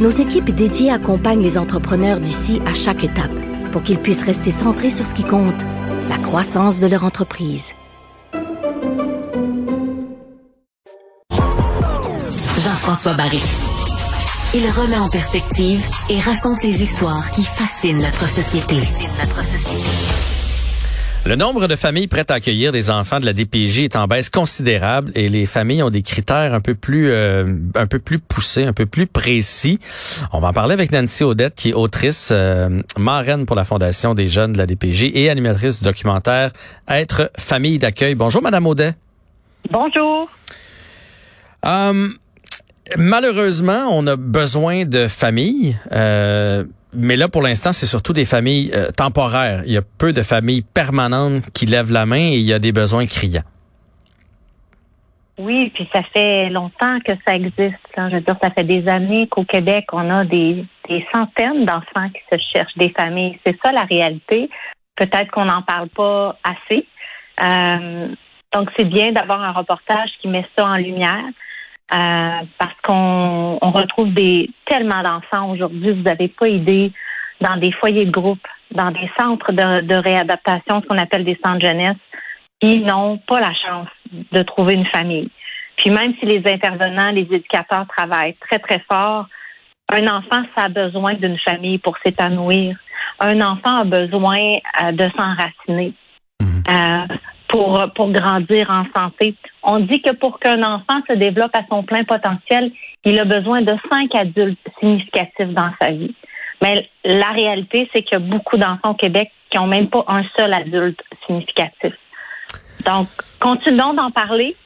[0.00, 3.30] nos équipes dédiées accompagnent les entrepreneurs d'ici à chaque étape
[3.70, 5.60] pour qu'ils puissent rester centrés sur ce qui compte,
[6.08, 7.72] la croissance de leur entreprise.
[12.58, 13.42] Jean-François Barry.
[14.52, 18.80] Il remet en perspective et raconte les histoires qui fascinent notre société.
[21.30, 24.28] Le nombre de familles prêtes à accueillir des enfants de la DPJ est en baisse
[24.28, 28.64] considérable et les familles ont des critères un peu plus euh, un peu plus poussés,
[28.64, 29.78] un peu plus précis.
[30.32, 34.14] On va en parler avec Nancy Odette qui est autrice euh, marraine pour la Fondation
[34.14, 36.50] des jeunes de la DPJ et animatrice du documentaire
[36.88, 38.16] Être famille d'accueil.
[38.16, 38.94] Bonjour madame Audet.
[39.70, 40.28] Bonjour.
[41.64, 42.08] Euh,
[42.96, 45.78] malheureusement, on a besoin de familles.
[46.92, 49.62] Mais là, pour l'instant, c'est surtout des familles euh, temporaires.
[49.66, 52.58] Il y a peu de familles permanentes qui lèvent la main et il y a
[52.58, 53.44] des besoins criants.
[55.38, 57.78] Oui, puis ça fait longtemps que ça existe.
[57.96, 60.66] Je veux dire, ça fait des années qu'au Québec, on a des,
[61.14, 63.38] centaines d'enfants qui se cherchent des familles.
[63.46, 64.50] C'est ça la réalité.
[64.96, 66.86] Peut-être qu'on n'en parle pas assez.
[67.42, 68.08] Euh,
[68.52, 71.24] donc, c'est bien d'avoir un reportage qui met ça en lumière.
[71.92, 76.92] Euh, parce qu'on retrouve des tellement d'enfants aujourd'hui, vous n'avez pas idée,
[77.40, 81.64] dans des foyers de groupe, dans des centres de, réadaptation, ce qu'on appelle des centres
[81.64, 81.96] jeunesse,
[82.60, 83.88] qui n'ont pas la chance
[84.30, 85.30] de trouver une famille.
[85.76, 89.26] Puis même si les intervenants, les éducateurs travaillent très, très fort,
[89.92, 92.76] un enfant, ça a besoin d'une famille pour s'épanouir.
[93.18, 95.94] Un enfant a besoin euh, de s'enraciner.
[96.40, 96.62] Mhm.
[96.68, 97.14] Euh,
[97.50, 99.34] pour, pour grandir en santé.
[99.62, 102.70] On dit que pour qu'un enfant se développe à son plein potentiel,
[103.04, 106.14] il a besoin de cinq adultes significatifs dans sa vie.
[106.62, 110.04] Mais la réalité, c'est qu'il y a beaucoup d'enfants au Québec qui n'ont même pas
[110.06, 111.92] un seul adulte significatif.
[112.86, 113.08] Donc,
[113.40, 114.56] continuons d'en parler,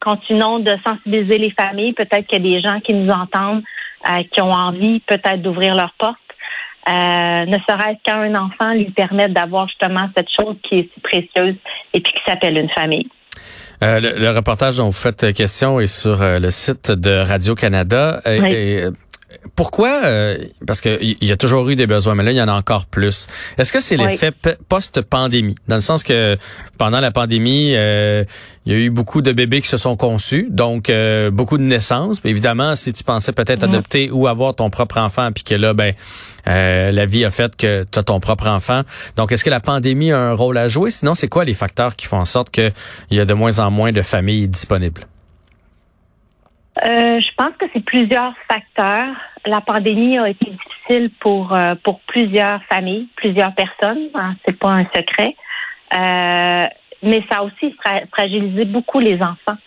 [0.00, 1.92] continuons de sensibiliser les familles.
[1.92, 3.62] Peut-être qu'il y a des gens qui nous entendent,
[4.08, 6.18] euh, qui ont envie peut-être d'ouvrir leurs portes.
[6.88, 11.54] Euh, ne serait-ce qu'un enfant lui permettre d'avoir justement cette chose qui est si précieuse
[11.92, 13.08] et puis qui s'appelle une famille.
[13.82, 18.20] Euh, le, reportage dont vous faites question est sur euh, le site de Radio-Canada.
[18.26, 18.84] Et,
[19.54, 20.00] pourquoi
[20.66, 22.86] Parce qu'il y a toujours eu des besoins, mais là il y en a encore
[22.86, 23.26] plus.
[23.58, 24.32] Est-ce que c'est l'effet
[24.68, 26.36] post-pandémie, dans le sens que
[26.78, 28.26] pendant la pandémie, il
[28.66, 30.90] y a eu beaucoup de bébés qui se sont conçus, donc
[31.32, 32.18] beaucoup de naissances.
[32.24, 33.68] évidemment, si tu pensais peut-être mm-hmm.
[33.68, 35.94] adopter ou avoir ton propre enfant, puis que là, ben
[36.48, 38.82] euh, la vie a fait que tu as ton propre enfant.
[39.16, 40.90] Donc, est-ce que la pandémie a un rôle à jouer?
[40.90, 42.72] Sinon, c'est quoi les facteurs qui font en sorte qu'il
[43.10, 45.06] y a de moins en moins de familles disponibles?
[46.78, 49.14] Euh, je pense que c'est plusieurs facteurs.
[49.44, 54.08] La pandémie a été difficile pour euh, pour plusieurs familles, plusieurs personnes.
[54.14, 55.36] Hein, c'est pas un secret.
[57.02, 57.74] mais ça a aussi
[58.10, 59.58] fragilisé beaucoup les enfants.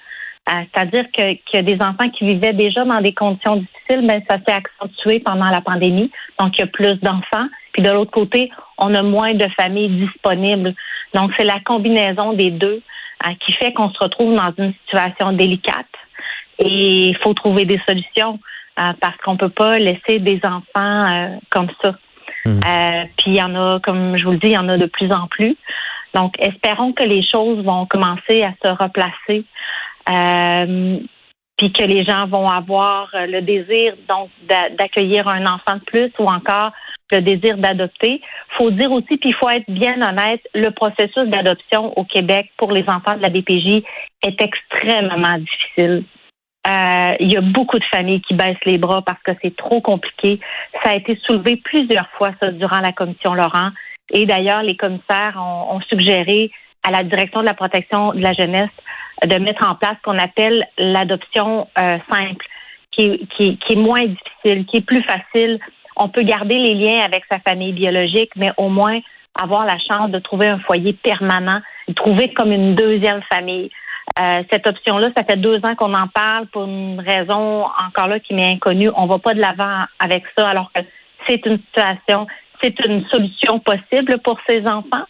[0.47, 4.37] Euh, c'est-à-dire que, que des enfants qui vivaient déjà dans des conditions difficiles, ben, ça
[4.37, 6.11] s'est accentué pendant la pandémie.
[6.39, 7.47] Donc, il y a plus d'enfants.
[7.71, 10.75] Puis de l'autre côté, on a moins de familles disponibles.
[11.15, 12.83] Donc, c'est la combinaison des deux
[13.25, 15.87] euh, qui fait qu'on se retrouve dans une situation délicate.
[16.59, 18.39] Et il faut trouver des solutions
[18.79, 21.95] euh, parce qu'on peut pas laisser des enfants comme ça.
[22.47, 22.59] Mmh.
[23.17, 24.85] puis il y en a, comme je vous le dis, il y en a de
[24.85, 25.57] plus en plus.
[26.15, 29.43] Donc, espérons que les choses vont commencer à se replacer
[30.09, 30.97] euh,
[31.57, 34.29] puis que les gens vont avoir euh, le désir donc
[34.77, 36.71] d'accueillir un enfant de plus ou encore
[37.11, 38.21] le désir d'adopter.
[38.57, 42.71] Faut dire aussi, puis il faut être bien honnête, le processus d'adoption au Québec pour
[42.71, 43.83] les enfants de la BPJ
[44.23, 46.03] est extrêmement difficile.
[46.67, 49.81] Euh, il y a beaucoup de familles qui baissent les bras parce que c'est trop
[49.81, 50.39] compliqué.
[50.83, 53.69] Ça a été soulevé plusieurs fois ça, durant la commission Laurent.
[54.11, 56.51] Et d'ailleurs, les commissaires ont, ont suggéré
[56.83, 58.69] à la direction de la protection de la jeunesse
[59.23, 62.45] de mettre en place ce qu'on appelle l'adoption euh, simple,
[62.91, 65.59] qui, qui, qui est moins difficile, qui est plus facile.
[65.95, 68.99] On peut garder les liens avec sa famille biologique, mais au moins
[69.39, 71.61] avoir la chance de trouver un foyer permanent,
[71.95, 73.69] trouver comme une deuxième famille.
[74.19, 78.19] Euh, cette option-là, ça fait deux ans qu'on en parle pour une raison encore là
[78.19, 78.89] qui m'est inconnue.
[78.95, 80.81] On va pas de l'avant avec ça, alors que
[81.27, 82.27] c'est une situation,
[82.61, 85.05] c'est une solution possible pour ces enfants.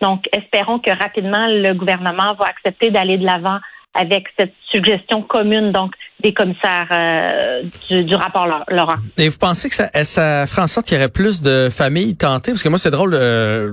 [0.00, 3.58] Donc, espérons que rapidement, le gouvernement va accepter d'aller de l'avant
[3.94, 5.94] avec cette suggestion commune, donc
[6.24, 8.96] des commissaires euh, du, du, rapport Laurent.
[9.18, 12.16] Et vous pensez que ça, ça ferait en sorte qu'il y aurait plus de familles
[12.16, 12.52] tentées?
[12.52, 13.72] Parce que moi, c'est drôle, euh,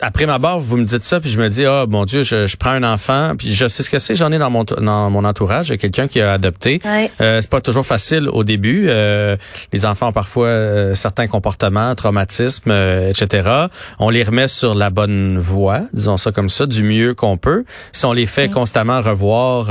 [0.00, 2.48] après ma barre, vous me dites ça, puis je me dis, oh mon Dieu, je,
[2.48, 5.10] je prends un enfant, puis je sais ce que c'est, j'en ai dans mon dans
[5.10, 6.80] mon entourage, quelqu'un qui a adopté.
[7.20, 8.86] Euh, c'est pas toujours facile au début.
[8.88, 9.36] Euh,
[9.72, 12.72] les enfants ont parfois certains comportements, traumatismes,
[13.08, 13.66] etc.
[14.00, 17.64] On les remet sur la bonne voie, disons ça comme ça, du mieux qu'on peut.
[17.92, 19.68] Si on les fait constamment revoir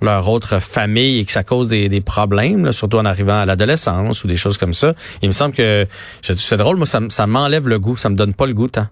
[0.00, 4.24] leur autre famille et que ça cause des, des problèmes, surtout en arrivant à l'adolescence
[4.24, 4.94] ou des choses comme ça.
[5.22, 5.86] Il me semble que
[6.22, 8.86] c'est drôle, moi ça, ça m'enlève le goût, ça me donne pas le goût tant.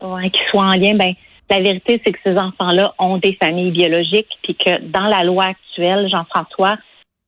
[0.00, 1.12] Ouais, qu'ils soient en lien, ben
[1.50, 5.46] la vérité c'est que ces enfants-là ont des familles biologiques, puis que dans la loi
[5.46, 6.76] actuelle, Jean-François,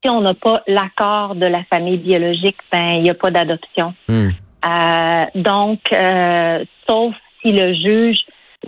[0.02, 3.94] si on n'a pas l'accord de la famille biologique, ben il n'y a pas d'adoption.
[4.08, 4.30] Hmm.
[4.64, 8.18] Euh, donc, euh, sauf si le juge,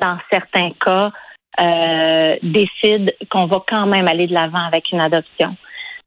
[0.01, 1.11] dans certains cas,
[1.61, 5.57] euh, décide qu'on va quand même aller de l'avant avec une adoption.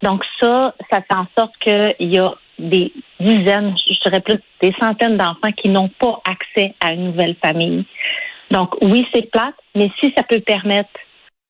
[0.01, 4.73] Donc ça, ça fait en sorte qu'il y a des dizaines, je dirais plus des
[4.81, 7.85] centaines d'enfants qui n'ont pas accès à une nouvelle famille.
[8.51, 10.89] Donc oui, c'est plate, mais si ça peut permettre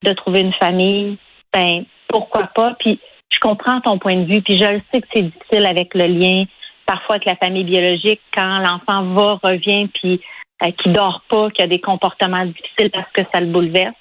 [0.03, 1.17] de trouver une famille,
[1.53, 2.75] ben pourquoi pas?
[2.79, 2.99] Puis
[3.31, 6.07] je comprends ton point de vue, puis je le sais que c'est difficile avec le
[6.07, 6.45] lien
[6.85, 10.21] parfois avec la famille biologique quand l'enfant va, revient, puis
[10.63, 13.95] euh, qui dort pas, qui a des comportements difficiles parce que ça le bouleverse.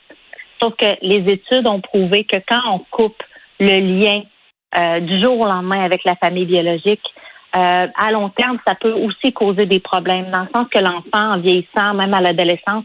[0.62, 3.22] Sauf que les études ont prouvé que quand on coupe
[3.60, 4.22] le lien
[4.76, 7.02] euh, du jour au lendemain avec la famille biologique,
[7.56, 11.34] euh, à long terme, ça peut aussi causer des problèmes, dans le sens que l'enfant,
[11.34, 12.84] en vieillissant, même à l'adolescence,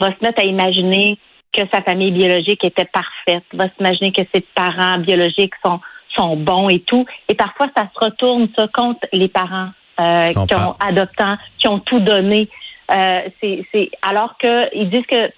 [0.00, 1.18] va se mettre à imaginer
[1.52, 5.80] que sa famille biologique était parfaite, va s'imaginer que ses parents biologiques sont,
[6.16, 7.06] sont bons et tout.
[7.28, 9.70] Et parfois, ça se retourne ça contre les parents
[10.00, 12.48] euh, qui ont adoptant, qui ont tout donné.
[12.90, 15.30] Euh, c'est, alors qu'ils disent que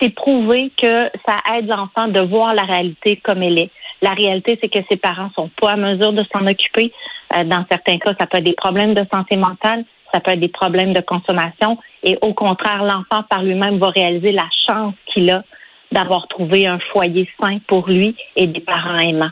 [0.00, 3.70] c'est prouvé que ça aide l'enfant de voir la réalité comme elle est.
[4.02, 6.92] La réalité, c'est que ses parents sont pas à mesure de s'en occuper.
[7.36, 10.40] Euh, dans certains cas, ça peut être des problèmes de santé mentale, ça peut être
[10.40, 11.78] des problèmes de consommation.
[12.02, 15.42] Et au contraire, l'enfant par lui-même va réaliser la chance qu'il a
[15.92, 19.30] d'avoir trouvé un foyer sain pour lui et des parents aimants.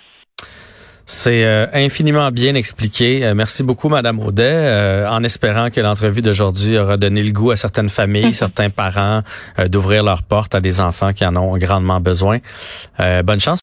[1.10, 3.24] C'est euh, infiniment bien expliqué.
[3.24, 7.50] Euh, merci beaucoup, Madame Audet, euh, en espérant que l'entrevue d'aujourd'hui aura donné le goût
[7.50, 9.22] à certaines familles, certains parents
[9.68, 12.40] d'ouvrir leurs portes à des enfants qui en ont grandement besoin.
[13.24, 13.56] bonne chance.